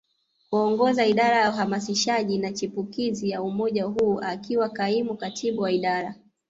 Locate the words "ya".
1.37-1.49, 3.29-3.41